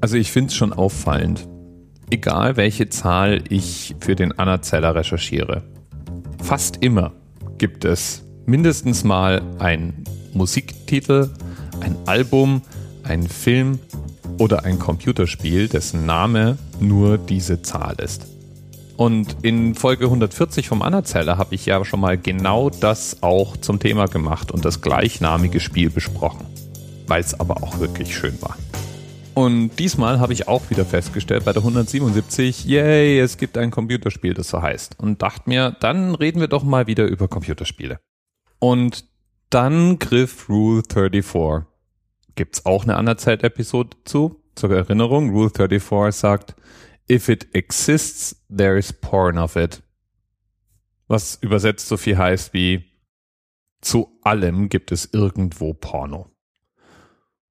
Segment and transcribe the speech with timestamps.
[0.00, 1.48] Also ich finde es schon auffallend.
[2.10, 5.62] Egal welche Zahl ich für den Anerzähler recherchiere.
[6.42, 7.12] Fast immer
[7.58, 11.30] gibt es mindestens mal ein Musiktitel,
[11.80, 12.62] ein Album,
[13.02, 13.80] ein Film
[14.38, 18.26] oder ein Computerspiel, dessen Name nur diese Zahl ist.
[18.96, 23.78] Und in Folge 140 vom Anerzähler habe ich ja schon mal genau das auch zum
[23.80, 26.46] Thema gemacht und das gleichnamige Spiel besprochen,
[27.06, 28.56] weil es aber auch wirklich schön war.
[29.38, 34.34] Und diesmal habe ich auch wieder festgestellt bei der 177, yay, es gibt ein Computerspiel,
[34.34, 34.98] das so heißt.
[34.98, 38.00] Und dachte mir, dann reden wir doch mal wieder über Computerspiele.
[38.58, 39.04] Und
[39.48, 41.68] dann griff Rule 34.
[42.34, 44.42] Gibt's auch eine Anerzählt-Episode zu?
[44.56, 46.56] Zur Erinnerung, Rule 34 sagt,
[47.08, 49.84] if it exists, there is porn of it.
[51.06, 52.86] Was übersetzt so viel heißt wie,
[53.82, 56.28] zu allem gibt es irgendwo Porno.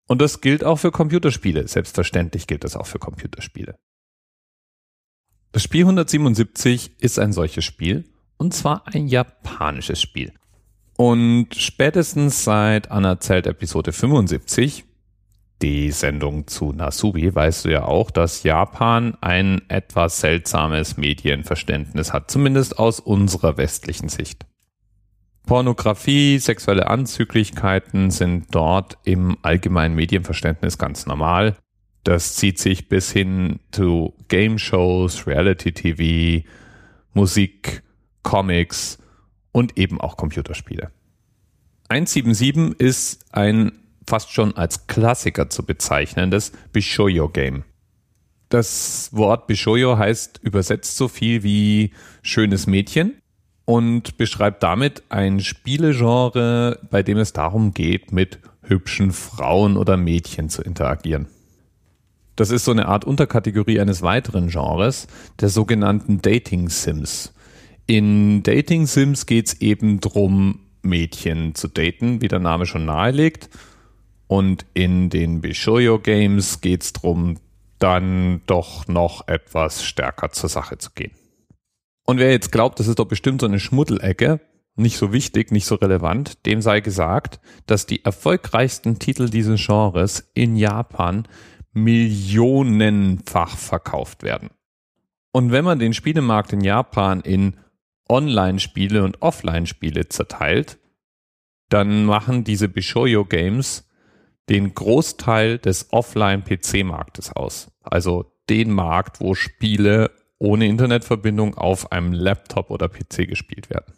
[0.07, 1.67] Und das gilt auch für Computerspiele.
[1.67, 3.75] Selbstverständlich gilt das auch für Computerspiele.
[5.51, 8.05] Das Spiel 177 ist ein solches Spiel
[8.37, 10.33] und zwar ein japanisches Spiel.
[10.95, 14.85] Und spätestens seit Anerzählt Episode 75,
[15.61, 22.29] die Sendung zu Nasubi, weißt du ja auch, dass Japan ein etwas seltsames Medienverständnis hat,
[22.29, 24.45] zumindest aus unserer westlichen Sicht.
[25.47, 31.55] Pornografie, sexuelle Anzüglichkeiten sind dort im allgemeinen Medienverständnis ganz normal.
[32.03, 36.45] Das zieht sich bis hin zu Game Shows, Reality TV,
[37.13, 37.81] Musik,
[38.23, 38.97] Comics
[39.53, 40.91] und eben auch Computerspiele.
[41.87, 43.71] 177 ist ein
[44.05, 47.63] fast schon als Klassiker zu bezeichnendes Bishoyo Game.
[48.49, 53.21] Das Wort Bishoyo heißt übersetzt so viel wie schönes Mädchen
[53.67, 60.47] und beschreibt damit ein Spielegenre, bei dem es darum geht, mit hübschen Frauen oder Mädchen
[60.47, 61.27] zu interagieren.
[62.37, 65.07] Das ist so eine Art Unterkategorie eines weiteren Genres,
[65.41, 67.33] der sogenannten Dating Sims.
[67.87, 73.49] In Dating Sims geht es eben drum, Mädchen zu daten, wie der Name schon nahelegt.
[74.27, 77.37] Und in den Bishoyo Games geht es drum,
[77.79, 81.11] dann doch noch etwas stärker zur Sache zu gehen.
[82.09, 84.39] Und wer jetzt glaubt, das ist doch bestimmt so eine Schmuddelecke,
[84.77, 90.31] nicht so wichtig, nicht so relevant, dem sei gesagt, dass die erfolgreichsten Titel dieses Genres
[90.33, 91.27] in Japan
[91.73, 94.51] millionenfach verkauft werden.
[95.33, 97.57] Und wenn man den Spielemarkt in Japan in
[98.07, 100.79] Online-Spiele und Offline-Spiele zerteilt,
[101.67, 103.85] dann machen diese Bishoyo Games
[104.47, 107.69] den Großteil des Offline-PC-Marktes aus.
[107.81, 113.93] Also den Markt, wo Spiele ohne Internetverbindung auf einem Laptop oder PC gespielt werden.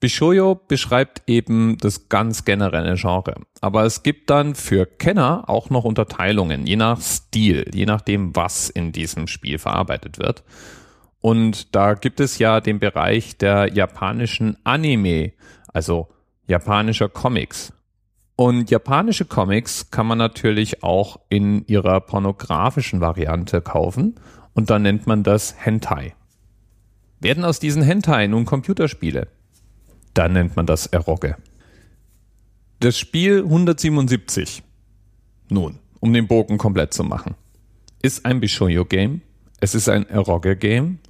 [0.00, 3.34] Bishoyo beschreibt eben das ganz generelle Genre.
[3.60, 8.70] Aber es gibt dann für Kenner auch noch Unterteilungen, je nach Stil, je nachdem, was
[8.70, 10.44] in diesem Spiel verarbeitet wird.
[11.20, 15.32] Und da gibt es ja den Bereich der japanischen Anime,
[15.72, 16.08] also
[16.46, 17.72] japanischer Comics.
[18.40, 24.14] Und japanische Comics kann man natürlich auch in ihrer pornografischen Variante kaufen
[24.54, 26.14] und dann nennt man das Hentai.
[27.18, 29.26] Werden aus diesen Hentai nun Computerspiele?
[30.14, 31.34] Dann nennt man das Eroge.
[32.78, 34.62] Das Spiel 177,
[35.48, 37.34] nun, um den Bogen komplett zu machen,
[38.02, 39.20] ist ein Bishoyo-Game,
[39.58, 41.00] es ist ein Eroge-Game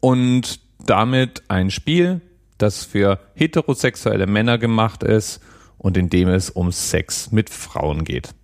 [0.00, 2.22] und damit ein Spiel,
[2.56, 5.42] das für heterosexuelle Männer gemacht ist
[5.80, 8.34] und in dem es um Sex mit Frauen geht.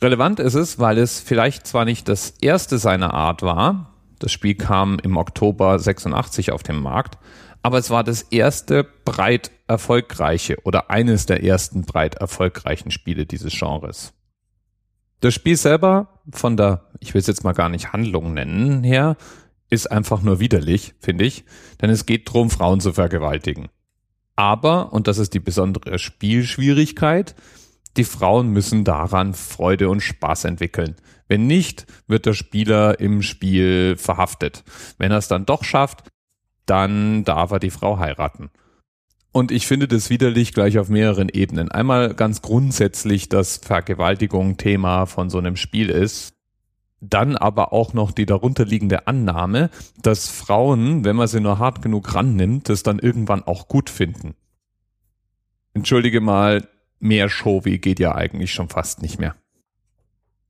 [0.00, 4.54] Relevant ist es, weil es vielleicht zwar nicht das erste seiner Art war, das Spiel
[4.54, 7.18] kam im Oktober 86 auf den Markt,
[7.62, 13.52] aber es war das erste breit erfolgreiche oder eines der ersten breit erfolgreichen Spiele dieses
[13.52, 14.14] Genres.
[15.20, 19.16] Das Spiel selber von der, ich will es jetzt mal gar nicht Handlung nennen, her,
[19.68, 21.44] ist einfach nur widerlich, finde ich,
[21.82, 23.68] denn es geht darum, Frauen zu vergewaltigen.
[24.36, 27.34] Aber, und das ist die besondere Spielschwierigkeit,
[27.96, 30.96] die Frauen müssen daran Freude und Spaß entwickeln.
[31.28, 34.64] Wenn nicht, wird der Spieler im Spiel verhaftet.
[34.98, 36.08] Wenn er es dann doch schafft,
[36.66, 38.50] dann darf er die Frau heiraten.
[39.32, 41.70] Und ich finde das widerlich gleich auf mehreren Ebenen.
[41.70, 46.33] Einmal ganz grundsätzlich, dass Vergewaltigung Thema von so einem Spiel ist.
[47.10, 49.70] Dann aber auch noch die darunterliegende Annahme,
[50.00, 54.34] dass Frauen, wenn man sie nur hart genug rannimmt, das dann irgendwann auch gut finden.
[55.74, 56.66] Entschuldige mal,
[57.00, 59.34] mehr Showy geht ja eigentlich schon fast nicht mehr.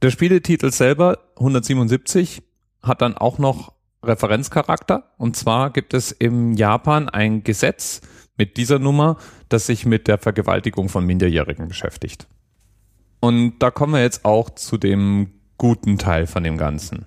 [0.02, 2.42] Der Spieletitel selber, 177,
[2.82, 3.72] hat dann auch noch
[4.02, 5.14] Referenzcharakter.
[5.16, 8.02] Und zwar gibt es im Japan ein Gesetz
[8.36, 9.16] mit dieser Nummer,
[9.48, 12.28] das sich mit der Vergewaltigung von Minderjährigen beschäftigt.
[13.20, 17.06] Und da kommen wir jetzt auch zu dem guten Teil von dem Ganzen.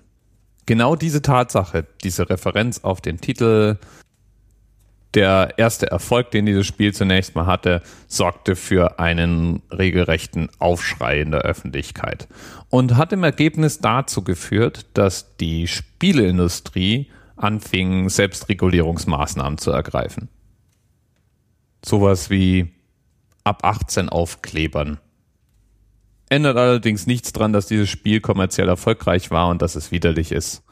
[0.66, 3.78] Genau diese Tatsache, diese Referenz auf den Titel,
[5.14, 11.30] der erste Erfolg, den dieses Spiel zunächst mal hatte, sorgte für einen regelrechten Aufschrei in
[11.30, 12.28] der Öffentlichkeit
[12.68, 20.28] und hat im Ergebnis dazu geführt, dass die Spieleindustrie anfing, Selbstregulierungsmaßnahmen zu ergreifen.
[21.84, 22.74] Sowas wie
[23.44, 24.98] ab 18 Aufklebern.
[26.30, 30.62] Ändert allerdings nichts dran, dass dieses Spiel kommerziell erfolgreich war und dass es widerlich ist.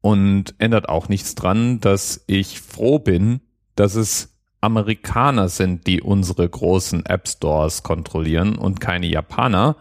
[0.00, 3.40] Und ändert auch nichts dran, dass ich froh bin,
[3.74, 9.76] dass es Amerikaner sind, die unsere großen App Stores kontrollieren und keine Japaner.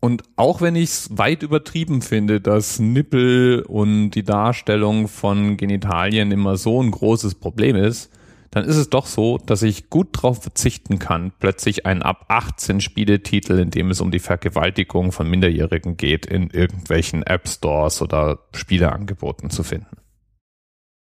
[0.00, 6.32] Und auch wenn ich es weit übertrieben finde, dass Nippel und die Darstellung von Genitalien
[6.32, 8.10] immer so ein großes Problem ist,
[8.50, 12.80] dann ist es doch so, dass ich gut darauf verzichten kann, plötzlich einen ab 18
[12.80, 18.40] Spieletitel, in dem es um die Vergewaltigung von Minderjährigen geht, in irgendwelchen App Stores oder
[18.54, 19.96] Spieleangeboten zu finden.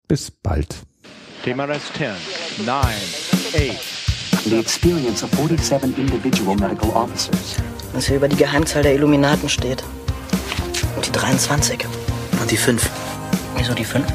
[0.09, 0.77] Bis bald.
[1.45, 2.09] TMRS 10,
[2.65, 2.77] 9,
[3.55, 3.97] 8.
[4.47, 7.57] The experience of 47 individual medical officers.
[7.93, 9.83] Was hier über die Geheimzahl der Illuminaten steht.
[10.95, 11.85] Und die 23.
[12.41, 12.89] Und die 5.
[13.57, 14.07] Wieso die 5?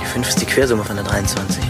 [0.00, 1.64] Die 5 ist die Quersumme von der 23.